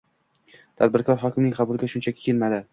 [0.83, 2.63] Tadbirkor hokimning qabuliga shunchaki kelmaydi